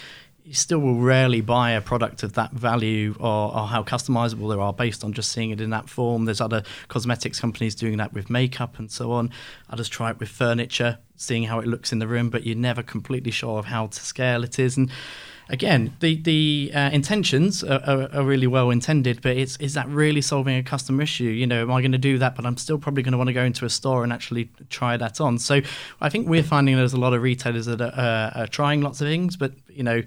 you 0.48 0.54
still 0.54 0.78
will 0.78 0.98
rarely 0.98 1.42
buy 1.42 1.72
a 1.72 1.80
product 1.82 2.22
of 2.22 2.32
that 2.32 2.52
value 2.52 3.14
or, 3.20 3.54
or 3.54 3.66
how 3.66 3.82
customizable 3.82 4.48
they 4.48 4.58
are 4.58 4.72
based 4.72 5.04
on 5.04 5.12
just 5.12 5.30
seeing 5.30 5.50
it 5.50 5.60
in 5.60 5.68
that 5.68 5.90
form. 5.90 6.24
There's 6.24 6.40
other 6.40 6.62
cosmetics 6.88 7.38
companies 7.38 7.74
doing 7.74 7.98
that 7.98 8.14
with 8.14 8.30
makeup 8.30 8.78
and 8.78 8.90
so 8.90 9.12
on. 9.12 9.30
Others 9.68 9.90
try 9.90 10.10
it 10.10 10.18
with 10.18 10.30
furniture, 10.30 10.98
seeing 11.16 11.44
how 11.44 11.60
it 11.60 11.66
looks 11.66 11.92
in 11.92 11.98
the 11.98 12.08
room, 12.08 12.30
but 12.30 12.46
you're 12.46 12.56
never 12.56 12.82
completely 12.82 13.30
sure 13.30 13.58
of 13.58 13.66
how 13.66 13.88
to 13.88 14.00
scale 14.00 14.42
it 14.42 14.58
is. 14.58 14.78
And 14.78 14.90
again, 15.50 15.94
the 16.00 16.16
the 16.22 16.72
uh, 16.74 16.88
intentions 16.94 17.62
are, 17.62 17.82
are, 17.86 18.08
are 18.14 18.24
really 18.24 18.46
well 18.46 18.70
intended, 18.70 19.20
but 19.20 19.36
it's 19.36 19.58
is 19.58 19.74
that 19.74 19.86
really 19.88 20.22
solving 20.22 20.56
a 20.56 20.62
customer 20.62 21.02
issue? 21.02 21.24
You 21.24 21.46
know, 21.46 21.60
am 21.60 21.72
I 21.72 21.82
going 21.82 21.92
to 21.92 21.98
do 21.98 22.16
that? 22.20 22.36
But 22.36 22.46
I'm 22.46 22.56
still 22.56 22.78
probably 22.78 23.02
going 23.02 23.12
to 23.12 23.18
want 23.18 23.28
to 23.28 23.34
go 23.34 23.44
into 23.44 23.66
a 23.66 23.70
store 23.70 24.02
and 24.02 24.14
actually 24.14 24.48
try 24.70 24.96
that 24.96 25.20
on. 25.20 25.38
So 25.38 25.60
I 26.00 26.08
think 26.08 26.26
we're 26.26 26.42
finding 26.42 26.74
there's 26.76 26.94
a 26.94 27.00
lot 27.00 27.12
of 27.12 27.20
retailers 27.20 27.66
that 27.66 27.82
are, 27.82 27.92
uh, 28.34 28.40
are 28.44 28.46
trying 28.46 28.80
lots 28.80 29.02
of 29.02 29.08
things, 29.08 29.36
but 29.36 29.52
you 29.68 29.82
know. 29.82 30.02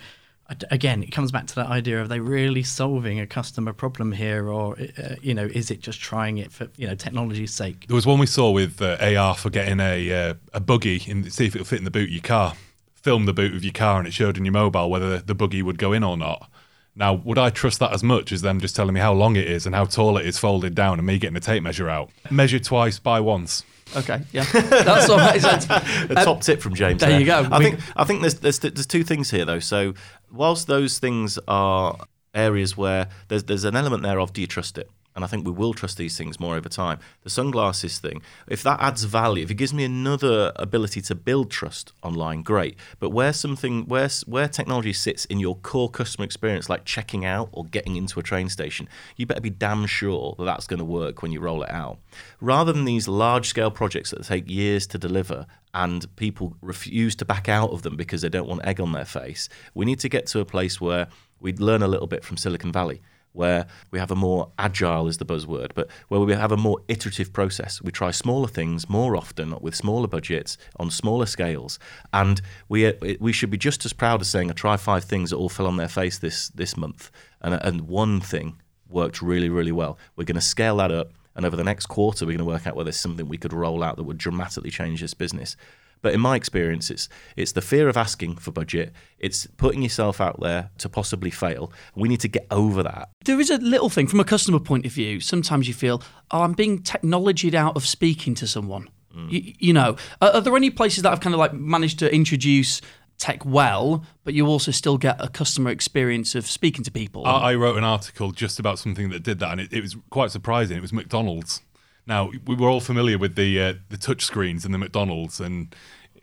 Again, 0.69 1.03
it 1.03 1.11
comes 1.11 1.31
back 1.31 1.47
to 1.47 1.55
that 1.55 1.67
idea 1.67 2.01
of 2.01 2.09
they 2.09 2.19
really 2.19 2.63
solving 2.63 3.19
a 3.19 3.27
customer 3.27 3.73
problem 3.73 4.11
here, 4.11 4.49
or 4.49 4.77
uh, 4.79 5.15
you 5.21 5.33
know, 5.33 5.45
is 5.45 5.71
it 5.71 5.81
just 5.81 5.99
trying 5.99 6.37
it 6.37 6.51
for 6.51 6.67
you 6.77 6.87
know 6.87 6.95
technology's 6.95 7.53
sake? 7.53 7.87
There 7.87 7.95
was 7.95 8.05
one 8.05 8.19
we 8.19 8.25
saw 8.25 8.51
with 8.51 8.81
uh, 8.81 8.97
AR 9.01 9.35
for 9.35 9.49
getting 9.49 9.79
a 9.79 10.11
uh, 10.11 10.33
a 10.53 10.59
buggy 10.59 11.03
and 11.09 11.31
see 11.31 11.45
if 11.45 11.55
it'll 11.55 11.65
fit 11.65 11.79
in 11.79 11.85
the 11.85 11.91
boot 11.91 12.09
of 12.09 12.13
your 12.13 12.21
car. 12.21 12.53
Film 12.95 13.25
the 13.25 13.33
boot 13.33 13.55
of 13.55 13.63
your 13.63 13.73
car 13.73 13.97
and 13.97 14.07
it 14.07 14.13
showed 14.13 14.37
in 14.37 14.45
your 14.45 14.51
mobile 14.51 14.89
whether 14.89 15.19
the 15.19 15.33
buggy 15.33 15.63
would 15.63 15.79
go 15.79 15.91
in 15.91 16.03
or 16.03 16.17
not. 16.17 16.49
Now, 16.95 17.13
would 17.13 17.37
I 17.37 17.49
trust 17.49 17.79
that 17.79 17.93
as 17.93 18.03
much 18.03 18.31
as 18.31 18.41
them 18.41 18.59
just 18.59 18.75
telling 18.75 18.93
me 18.93 18.99
how 18.99 19.13
long 19.13 19.35
it 19.35 19.47
is 19.47 19.65
and 19.65 19.73
how 19.73 19.85
tall 19.85 20.17
it 20.17 20.25
is 20.25 20.37
folded 20.37 20.75
down 20.75 20.99
and 20.99 21.07
me 21.07 21.17
getting 21.17 21.37
a 21.37 21.39
tape 21.39 21.63
measure 21.63 21.89
out? 21.89 22.09
Measure 22.29 22.59
twice, 22.59 22.99
buy 22.99 23.19
once. 23.21 23.63
Okay, 23.95 24.21
yeah, 24.31 24.43
that's 24.53 25.09
all 25.09 25.17
right. 25.17 25.43
A 25.43 26.15
top 26.23 26.41
tip 26.41 26.61
from 26.61 26.73
James. 26.75 27.01
there 27.01 27.19
you 27.19 27.25
go. 27.25 27.47
I 27.51 27.57
We- 27.57 27.65
think 27.65 27.79
I 27.95 28.03
think 28.03 28.21
there's, 28.21 28.35
there's 28.39 28.59
there's 28.59 28.87
two 28.87 29.03
things 29.03 29.29
here 29.31 29.45
though. 29.45 29.59
So 29.59 29.93
whilst 30.31 30.67
those 30.67 30.99
things 30.99 31.37
are 31.47 31.97
areas 32.33 32.77
where 32.77 33.07
there's 33.27 33.43
there's 33.43 33.63
an 33.65 33.75
element 33.75 34.03
there 34.03 34.19
of 34.19 34.31
do 34.33 34.41
you 34.41 34.47
trust 34.47 34.77
it? 34.77 34.89
And 35.15 35.25
I 35.25 35.27
think 35.27 35.45
we 35.45 35.51
will 35.51 35.73
trust 35.73 35.97
these 35.97 36.17
things 36.17 36.39
more 36.39 36.55
over 36.55 36.69
time. 36.69 36.99
The 37.23 37.29
sunglasses 37.29 37.99
thing, 37.99 38.21
if 38.47 38.63
that 38.63 38.79
adds 38.79 39.03
value, 39.03 39.43
if 39.43 39.51
it 39.51 39.55
gives 39.55 39.73
me 39.73 39.83
another 39.83 40.53
ability 40.55 41.01
to 41.01 41.15
build 41.15 41.51
trust 41.51 41.91
online, 42.01 42.43
great. 42.43 42.77
But 42.99 43.09
where 43.09 43.33
something 43.33 43.87
where 43.87 44.09
where 44.25 44.47
technology 44.47 44.93
sits 44.93 45.25
in 45.25 45.39
your 45.39 45.57
core 45.57 45.89
customer 45.89 46.25
experience, 46.25 46.69
like 46.69 46.85
checking 46.85 47.25
out 47.25 47.49
or 47.51 47.65
getting 47.65 47.97
into 47.97 48.19
a 48.19 48.23
train 48.23 48.47
station, 48.47 48.87
you 49.17 49.25
better 49.25 49.41
be 49.41 49.49
damn 49.49 49.85
sure 49.85 50.35
that 50.37 50.45
that's 50.45 50.67
going 50.67 50.79
to 50.79 50.85
work 50.85 51.21
when 51.21 51.31
you 51.31 51.41
roll 51.41 51.63
it 51.63 51.69
out. 51.71 51.99
Rather 52.39 52.71
than 52.71 52.85
these 52.85 53.07
large 53.07 53.47
scale 53.47 53.71
projects 53.71 54.11
that 54.11 54.23
take 54.23 54.49
years 54.49 54.87
to 54.87 54.97
deliver 54.97 55.45
and 55.73 56.13
people 56.15 56.55
refuse 56.61 57.15
to 57.15 57.25
back 57.25 57.49
out 57.49 57.71
of 57.71 57.81
them 57.81 57.95
because 57.95 58.21
they 58.21 58.29
don't 58.29 58.47
want 58.47 58.65
egg 58.65 58.79
on 58.79 58.93
their 58.93 59.05
face, 59.05 59.49
we 59.73 59.85
need 59.85 59.99
to 59.99 60.09
get 60.09 60.25
to 60.27 60.39
a 60.39 60.45
place 60.45 60.79
where 60.79 61.07
we 61.41 61.53
learn 61.53 61.81
a 61.81 61.87
little 61.87 62.07
bit 62.07 62.23
from 62.23 62.37
Silicon 62.37 62.71
Valley 62.71 63.01
where 63.33 63.65
we 63.91 63.99
have 63.99 64.11
a 64.11 64.15
more 64.15 64.51
agile 64.57 65.07
is 65.07 65.17
the 65.17 65.25
buzzword, 65.25 65.71
but 65.73 65.87
where 66.09 66.19
we 66.19 66.33
have 66.33 66.51
a 66.51 66.57
more 66.57 66.79
iterative 66.87 67.31
process. 67.31 67.81
We 67.81 67.91
try 67.91 68.11
smaller 68.11 68.47
things 68.47 68.89
more 68.89 69.15
often 69.15 69.55
with 69.61 69.75
smaller 69.75 70.07
budgets 70.07 70.57
on 70.77 70.91
smaller 70.91 71.25
scales, 71.25 71.79
and 72.13 72.41
we 72.69 72.87
uh, 72.87 72.93
we 73.19 73.31
should 73.31 73.49
be 73.49 73.57
just 73.57 73.85
as 73.85 73.93
proud 73.93 74.21
of 74.21 74.27
saying 74.27 74.49
I 74.49 74.53
try 74.53 74.77
five 74.77 75.03
things 75.03 75.29
that 75.29 75.37
all 75.37 75.49
fell 75.49 75.67
on 75.67 75.77
their 75.77 75.87
face 75.87 76.19
this 76.19 76.49
this 76.49 76.75
month, 76.75 77.11
and 77.41 77.53
and 77.53 77.81
one 77.87 78.19
thing 78.19 78.61
worked 78.89 79.21
really 79.21 79.49
really 79.49 79.71
well. 79.71 79.97
We're 80.15 80.25
going 80.25 80.35
to 80.35 80.41
scale 80.41 80.77
that 80.77 80.91
up, 80.91 81.11
and 81.35 81.45
over 81.45 81.55
the 81.55 81.63
next 81.63 81.87
quarter 81.87 82.25
we're 82.25 82.37
going 82.37 82.39
to 82.39 82.45
work 82.45 82.67
out 82.67 82.75
whether 82.75 82.85
there's 82.85 82.97
something 82.97 83.27
we 83.27 83.37
could 83.37 83.53
roll 83.53 83.83
out 83.83 83.95
that 83.97 84.03
would 84.03 84.17
dramatically 84.17 84.71
change 84.71 85.01
this 85.01 85.13
business. 85.13 85.55
But 86.01 86.13
in 86.13 86.19
my 86.19 86.35
experience, 86.35 86.89
it's 86.89 87.09
it's 87.35 87.51
the 87.51 87.61
fear 87.61 87.87
of 87.87 87.97
asking 87.97 88.37
for 88.37 88.51
budget. 88.51 88.93
It's 89.19 89.45
putting 89.57 89.81
yourself 89.83 90.19
out 90.19 90.39
there 90.39 90.71
to 90.79 90.89
possibly 90.89 91.29
fail. 91.29 91.71
We 91.95 92.09
need 92.09 92.21
to 92.21 92.27
get 92.27 92.47
over 92.49 92.81
that. 92.83 93.09
There 93.25 93.39
is 93.39 93.49
a 93.49 93.57
little 93.57 93.89
thing 93.89 94.07
from 94.07 94.19
a 94.19 94.23
customer 94.23 94.59
point 94.59 94.85
of 94.85 94.91
view. 94.91 95.19
Sometimes 95.19 95.67
you 95.67 95.73
feel, 95.73 96.01
oh, 96.31 96.41
I'm 96.41 96.53
being 96.53 96.81
technologied 96.81 97.53
out 97.53 97.75
of 97.75 97.85
speaking 97.85 98.33
to 98.35 98.47
someone. 98.47 98.89
Mm. 99.15 99.31
You, 99.31 99.53
you 99.59 99.73
know, 99.73 99.95
are, 100.21 100.31
are 100.31 100.41
there 100.41 100.55
any 100.55 100.69
places 100.69 101.03
that 101.03 101.11
I've 101.11 101.19
kind 101.19 101.35
of 101.35 101.39
like 101.39 101.53
managed 101.53 101.99
to 101.99 102.13
introduce 102.13 102.81
tech 103.17 103.45
well, 103.45 104.03
but 104.23 104.33
you 104.33 104.47
also 104.47 104.71
still 104.71 104.97
get 104.97 105.23
a 105.23 105.27
customer 105.27 105.69
experience 105.69 106.33
of 106.33 106.47
speaking 106.47 106.83
to 106.83 106.91
people? 106.91 107.25
I, 107.27 107.51
I 107.51 107.55
wrote 107.55 107.77
an 107.77 107.83
article 107.83 108.31
just 108.31 108.59
about 108.59 108.79
something 108.79 109.09
that 109.09 109.21
did 109.21 109.39
that, 109.39 109.51
and 109.51 109.61
it, 109.61 109.71
it 109.71 109.81
was 109.81 109.95
quite 110.09 110.31
surprising. 110.31 110.77
It 110.77 110.81
was 110.81 110.91
McDonald's. 110.91 111.61
Now 112.07 112.31
we 112.45 112.55
were 112.55 112.67
all 112.67 112.79
familiar 112.79 113.17
with 113.17 113.35
the 113.35 113.61
uh, 113.61 113.73
the 113.89 113.97
touch 113.97 114.25
screens 114.25 114.65
in 114.65 114.71
the 114.71 114.77
McDonald's, 114.77 115.39
and 115.39 115.73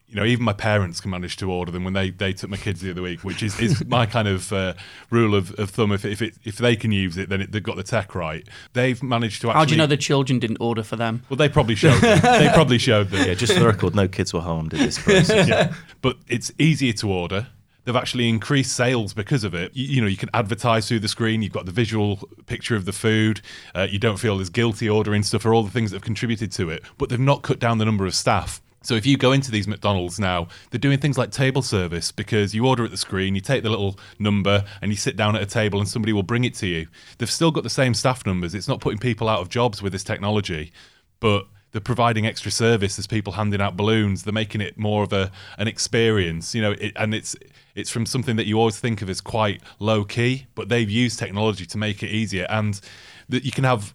you 0.06 0.16
know 0.16 0.25
even 0.25 0.44
my 0.44 0.52
parents 0.52 1.00
can 1.00 1.11
manage 1.11 1.37
to 1.37 1.50
order 1.50 1.70
them 1.70 1.85
when 1.85 1.92
they, 1.92 2.11
they 2.11 2.32
took 2.32 2.50
my 2.50 2.56
kids 2.56 2.80
the 2.80 2.90
other 2.90 3.02
week, 3.02 3.23
which 3.23 3.42
is, 3.42 3.58
is 3.61 3.85
my 3.87 4.06
kind 4.06 4.26
of 4.26 4.52
uh, 4.52 4.75
rule 5.11 5.35
of, 5.35 5.52
of 5.58 5.70
thumb. 5.70 5.92
If 5.92 6.04
if, 6.04 6.20
it, 6.20 6.35
if 6.44 6.56
they 6.56 6.75
can 6.76 6.90
use 6.92 7.16
it, 7.16 7.28
then 7.28 7.42
it, 7.42 7.52
they've 7.52 7.62
got 7.62 7.76
the 7.76 7.82
tech 7.82 8.14
right. 8.14 8.47
They've 8.73 9.00
managed 9.02 9.42
to 9.42 9.49
actually. 9.49 9.58
How 9.58 9.64
do 9.66 9.70
you 9.73 9.78
know 9.78 9.87
the 9.87 9.97
children 9.97 10.38
didn't 10.38 10.58
order 10.61 10.82
for 10.82 10.97
them? 10.97 11.23
Well, 11.28 11.37
they 11.37 11.49
probably 11.49 11.75
showed. 11.75 12.00
Them. 12.00 12.20
they 12.23 12.50
probably 12.54 12.78
showed 12.78 13.11
them. 13.11 13.26
Yeah, 13.26 13.35
just 13.35 13.52
for 13.52 13.61
the 13.61 13.66
record, 13.66 13.94
no 13.94 14.08
kids 14.08 14.35
were 14.35 14.40
harmed 14.40 14.73
in 14.75 14.80
this 14.80 14.99
process. 14.99 15.49
yeah. 15.49 15.75
But 16.00 16.16
it's 16.26 16.50
easier 16.58 16.92
to 16.94 17.12
order. 17.12 17.49
They've 17.88 17.97
actually 17.97 18.28
increased 18.28 18.76
sales 18.76 19.14
because 19.14 19.45
of 19.45 19.54
it. 19.54 19.75
You, 19.75 19.87
you, 19.87 20.00
know, 20.02 20.09
you 20.09 20.18
can 20.18 20.28
advertise 20.35 20.87
through 20.87 20.99
the 20.99 21.09
screen. 21.09 21.40
You've 21.40 21.54
got 21.54 21.64
the 21.64 21.73
visual 21.73 22.18
picture 22.45 22.76
of 22.76 22.85
the 22.85 22.92
food. 22.92 23.40
Uh, 23.75 23.87
you 23.90 23.99
don't 23.99 24.18
feel 24.18 24.38
as 24.40 24.50
guilty 24.50 24.90
ordering 24.90 25.23
stuff 25.23 25.40
for 25.40 25.54
all 25.54 25.62
the 25.62 25.71
things 25.71 25.90
that 25.90 25.97
have 25.97 26.04
contributed 26.04 26.52
to 26.52 26.68
it. 26.68 26.83
But 26.99 27.09
they've 27.09 27.18
not 27.18 27.40
cut 27.40 27.59
down 27.59 27.78
the 27.78 27.87
number 27.87 28.04
of 28.04 28.14
staff. 28.14 28.61
So 28.83 28.92
if 28.95 29.07
you 29.07 29.16
go 29.16 29.33
into 29.33 29.50
these 29.50 29.66
McDonald's 29.66 30.21
now, 30.21 30.49
they're 30.71 30.78
doing 30.78 30.99
things 30.99 31.16
like 31.16 31.30
table 31.30 31.62
service 31.62 32.12
because 32.12 32.54
you 32.54 32.66
order 32.66 32.85
at 32.85 32.90
the 32.90 32.99
screen, 32.99 33.35
you 33.35 33.40
take 33.40 33.62
the 33.62 33.71
little 33.71 33.99
number, 34.18 34.66
and 34.83 34.90
you 34.90 34.97
sit 34.99 35.16
down 35.16 35.35
at 35.35 35.40
a 35.40 35.47
table, 35.47 35.78
and 35.78 35.88
somebody 35.88 36.12
will 36.12 36.23
bring 36.23 36.45
it 36.45 36.52
to 36.57 36.66
you. 36.66 36.88
They've 37.16 37.30
still 37.30 37.50
got 37.50 37.62
the 37.62 37.71
same 37.71 37.95
staff 37.95 38.26
numbers. 38.26 38.54
It's 38.54 38.68
not 38.68 38.80
putting 38.80 38.99
people 38.99 39.30
out 39.30 39.40
of 39.40 39.49
jobs 39.49 39.80
with 39.80 39.92
this 39.92 40.04
technology, 40.04 40.73
but 41.21 41.47
they're 41.73 41.81
providing 41.81 42.27
extra 42.27 42.51
service. 42.51 42.97
There's 42.97 43.07
people 43.07 43.35
handing 43.35 43.61
out 43.61 43.77
balloons. 43.77 44.25
They're 44.25 44.33
making 44.33 44.61
it 44.61 44.79
more 44.79 45.03
of 45.03 45.13
a 45.13 45.31
an 45.59 45.69
experience, 45.69 46.55
you 46.55 46.63
know. 46.63 46.73
It, 46.73 46.93
and 46.97 47.15
it's 47.15 47.37
it's 47.75 47.91
from 47.91 48.07
something 48.07 48.37
that 48.37 48.47
you 48.47 48.59
always 48.59 48.79
think 48.79 49.03
of 49.03 49.11
as 49.11 49.21
quite 49.21 49.63
low 49.79 50.05
key, 50.05 50.47
but 50.55 50.69
they've 50.69 50.91
used 50.91 51.19
technology 51.19 51.67
to 51.67 51.79
make 51.79 52.03
it 52.03 52.09
easier, 52.09 52.47
and 52.49 52.81
that 53.29 53.45
you 53.45 53.53
can 53.53 53.65
have 53.65 53.95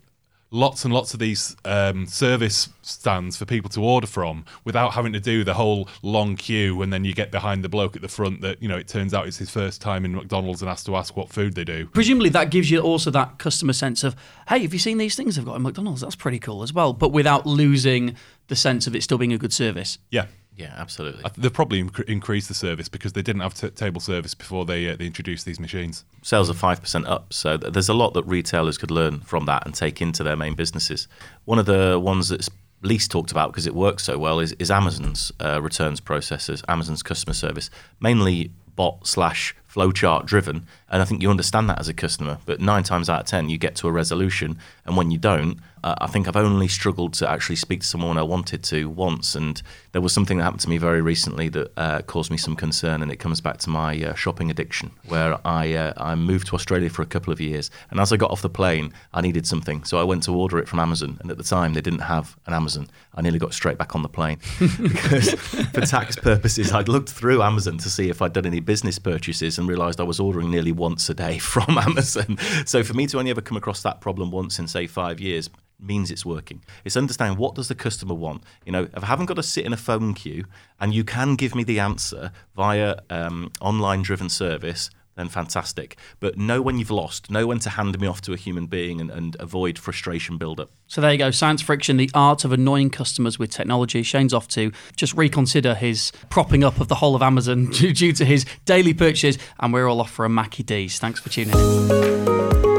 lots 0.54 0.86
and 0.86 0.94
lots 0.94 1.14
of 1.14 1.20
these 1.20 1.56
um, 1.66 2.06
service 2.06 2.70
stands 2.84 3.36
for 3.36 3.44
people 3.46 3.70
to 3.72 3.84
order 3.84 4.06
from 4.06 4.46
without 4.64 4.94
having 4.94 5.12
to 5.12 5.20
do 5.20 5.44
the 5.44 5.56
whole 5.56 5.90
long 6.04 6.36
queue 6.36 6.82
and 6.84 6.94
then 6.94 7.04
you 7.04 7.14
get 7.14 7.32
behind 7.32 7.64
the 7.64 7.70
bloke 7.70 7.96
at 7.96 8.02
the 8.04 8.08
front 8.08 8.42
that 8.42 8.62
you 8.62 8.70
know 8.70 8.78
it 8.78 8.88
turns 8.88 9.14
out 9.14 9.26
it's 9.26 9.38
his 9.38 9.50
first 9.50 9.82
time 9.82 10.06
in 10.06 10.14
McDonald's 10.14 10.62
and 10.62 10.70
has 10.70 10.84
to 10.84 10.96
ask 10.96 11.18
what 11.18 11.30
food 11.30 11.56
they 11.56 11.64
do. 11.64 11.88
Presumably 11.88 12.30
that 12.30 12.52
gives 12.52 12.70
you 12.70 12.80
also 12.80 13.10
that 13.12 13.40
customer 13.40 13.74
sense 13.74 14.04
of, 14.04 14.16
hey, 14.48 14.60
have 14.60 14.74
you 14.74 14.80
seen 14.80 15.00
these 15.00 15.16
things 15.16 15.38
I've 15.38 15.46
got 15.46 15.56
in 15.56 15.64
McDonald's? 15.64 16.02
That's 16.02 16.16
pretty 16.16 16.40
cool 16.40 16.62
as 16.62 16.72
well, 16.72 16.94
but 16.94 17.10
without 17.10 17.48
losing 17.48 18.16
the 18.48 18.56
sense 18.56 18.86
of 18.86 18.96
it 18.96 19.02
still 19.04 19.18
being 19.18 19.34
a 19.34 19.38
good 19.38 19.54
service. 19.54 19.98
Yeah. 20.12 20.28
Yeah, 20.56 20.74
absolutely. 20.78 21.24
They've 21.36 21.52
probably 21.52 21.84
inc- 21.84 22.08
increased 22.08 22.48
the 22.48 22.54
service 22.54 22.88
because 22.88 23.14
they 23.14 23.24
didn't 23.24 23.42
have 23.42 23.56
t- 23.56 23.70
table 23.70 24.00
service 24.00 24.36
before 24.36 24.66
they 24.66 24.88
uh, 24.88 24.96
they 24.96 25.08
introduced 25.08 25.46
these 25.46 25.60
machines. 25.60 26.06
Sales 26.22 26.50
are 26.50 26.54
five 26.54 26.80
percent 26.80 27.08
up, 27.08 27.34
so 27.34 27.58
th- 27.58 27.74
there's 27.74 27.90
a 27.90 27.94
lot 27.94 28.14
that 28.14 28.24
retailers 28.26 28.78
could 28.78 28.92
learn 28.92 29.22
from 29.22 29.46
that 29.46 29.66
and 29.66 29.74
take 29.74 30.02
into 30.02 30.24
their 30.24 30.36
main 30.36 30.54
businesses. 30.54 31.08
One 31.46 31.58
of 31.58 31.66
the 31.66 32.00
ones 32.00 32.30
that's 32.30 32.50
least 32.84 33.10
talked 33.10 33.32
about 33.32 33.52
because 33.52 33.66
it 33.66 33.74
works 33.74 34.04
so 34.04 34.18
well 34.18 34.40
is, 34.40 34.52
is 34.54 34.70
Amazon's 34.70 35.32
uh, 35.40 35.62
returns 35.62 36.00
processes, 36.00 36.64
Amazon's 36.68 37.02
customer 37.02 37.34
service, 37.34 37.70
mainly 38.00 38.52
bot 38.76 39.08
slash 39.08 39.56
flowchart 39.74 40.26
driven. 40.26 40.68
And 40.90 41.02
I 41.02 41.06
think 41.06 41.22
you 41.22 41.30
understand 41.30 41.70
that 41.70 41.80
as 41.80 41.88
a 41.88 41.94
customer. 41.94 42.38
But 42.46 42.60
nine 42.60 42.84
times 42.84 43.10
out 43.10 43.22
of 43.22 43.26
ten, 43.28 43.50
you 43.50 43.58
get 43.58 43.76
to 43.78 43.88
a 43.88 43.92
resolution, 43.92 44.60
and 44.86 44.98
when 44.98 45.10
you 45.12 45.18
don't, 45.18 45.60
uh, 45.84 45.96
I 46.00 46.08
think 46.08 46.28
I've 46.28 46.36
only 46.36 46.68
struggled 46.68 47.14
to 47.16 47.30
actually 47.30 47.58
speak 47.58 47.82
to 47.82 47.88
someone 47.88 48.18
I 48.18 48.24
wanted 48.24 48.64
to 48.64 48.90
once. 48.90 49.36
And 49.36 49.62
there 49.92 50.02
was 50.02 50.14
something 50.14 50.38
that 50.38 50.44
happened 50.44 50.62
to 50.62 50.70
me 50.70 50.78
very 50.78 51.02
recently 51.02 51.50
that 51.50 51.72
uh, 51.78 52.02
caused 52.04 52.32
me 52.32 52.38
some 52.38 52.56
concern, 52.56 53.02
and 53.02 53.12
it 53.12 53.18
comes 53.18 53.42
back 53.42 53.58
to 53.60 53.70
my 53.70 54.02
uh, 54.02 54.14
shopping 54.14 54.50
addiction, 54.50 54.92
where 55.08 55.38
I 55.46 55.74
uh, 55.74 55.94
I 55.98 56.16
moved 56.16 56.48
to 56.48 56.56
Australia 56.56 56.90
for 56.90 57.02
a 57.02 57.06
couple 57.06 57.34
of 57.34 57.42
years, 57.42 57.70
and 57.92 58.00
as 58.00 58.14
I 58.14 58.18
got 58.18 58.32
off 58.32 58.42
the 58.42 58.50
plane, 58.50 58.94
I 59.14 59.22
needed 59.22 59.46
something, 59.46 59.84
so 59.84 59.98
I 60.00 60.04
went 60.04 60.24
to 60.24 60.36
order 60.36 60.58
it 60.60 60.68
from 60.68 60.80
Amazon, 60.80 61.18
and 61.22 61.30
at 61.30 61.38
the 61.38 61.44
time 61.44 61.74
they 61.74 61.82
didn't 61.82 62.00
have 62.00 62.38
an 62.46 62.54
Amazon. 62.54 62.88
I 63.16 63.22
nearly 63.22 63.40
got 63.40 63.54
straight 63.54 63.78
back 63.78 63.96
on 63.96 64.02
the 64.02 64.10
plane 64.10 64.40
because, 64.60 65.34
for 65.34 65.82
tax 65.82 66.16
purposes, 66.16 66.72
I'd 66.72 66.88
looked 66.88 67.10
through 67.10 67.44
Amazon 67.44 67.78
to 67.80 67.90
see 67.90 68.10
if 68.10 68.22
I'd 68.22 68.34
done 68.34 68.46
any 68.46 68.60
business 68.60 68.98
purchases 68.98 69.60
and 69.60 69.68
realised 69.68 70.00
I 70.00 70.04
was 70.04 70.20
ordering 70.20 70.50
nearly 70.50 70.72
once 70.72 71.10
a 71.10 71.14
day 71.14 71.38
from 71.54 71.78
Amazon. 71.78 72.38
So 72.66 72.84
for 72.84 72.94
me 72.94 73.06
to 73.08 73.20
only 73.20 73.32
ever 73.32 73.42
come 73.42 73.58
across 73.58 73.84
that 73.84 74.02
problem 74.02 74.32
once 74.32 74.58
in 74.58 74.68
say 74.68 74.88
five 74.88 75.20
years 75.20 75.50
means 75.84 76.12
it's 76.12 76.26
working. 76.26 76.64
It's 76.86 76.98
understanding 76.98 77.38
what 77.38 77.56
does 77.56 77.68
the 77.68 77.76
customer 77.76 78.16
want. 78.16 78.44
You 78.66 78.72
know, 78.72 78.84
if 78.84 79.04
I 79.04 79.08
haven't 79.08 79.28
got 79.28 79.36
to 79.36 79.44
sit 79.44 79.66
in 79.66 79.74
a 79.74 79.78
phone 79.78 80.14
queue 80.14 80.46
and 80.80 80.94
you 80.94 81.04
can 81.04 81.36
give 81.36 81.56
me 81.56 81.64
the 81.64 81.80
answer 81.80 82.32
via 82.56 82.96
um, 83.10 83.52
online 83.62 84.02
driven 84.02 84.30
service, 84.30 84.90
then 85.16 85.30
fantastic. 85.30 85.98
But 86.20 86.38
know 86.38 86.62
when 86.62 86.80
you've 86.80 86.92
lost, 86.92 87.30
know 87.30 87.48
when 87.48 87.60
to 87.60 87.70
hand 87.70 88.00
me 88.00 88.08
off 88.08 88.22
to 88.22 88.34
a 88.34 88.38
human 88.38 88.66
being 88.66 89.00
and, 89.00 89.12
and 89.12 89.38
avoid 89.40 89.78
frustration 89.78 90.38
build-up. 90.38 90.72
So 90.88 91.02
there 91.02 91.12
you 91.12 91.18
go, 91.18 91.32
Science 91.32 91.62
Friction, 91.62 91.98
the 91.98 92.10
art 92.14 92.46
of 92.46 92.52
annoying 92.52 92.90
customers 92.90 93.38
with 93.38 93.52
technology. 93.52 94.04
Shane's 94.04 94.34
off 94.34 94.48
to 94.50 94.72
just 94.96 95.14
reconsider 95.14 95.76
his 95.76 96.12
propping 96.30 96.64
up 96.64 96.80
of 96.80 96.88
the 96.88 96.96
whole 96.96 97.16
of 97.16 97.22
Amazon 97.22 97.66
due 97.72 98.14
to 98.14 98.26
his 98.26 98.46
daily 98.66 98.94
purchases, 98.94 99.42
and 99.60 99.74
we're 99.74 99.88
all 99.88 100.02
off 100.02 100.12
for 100.12 100.26
a 100.26 100.30
Mackie 100.30 100.64
D's. 100.64 100.98
Thanks 101.00 101.20
for 101.20 101.30
tuning 101.30 101.54
in. 101.54 102.73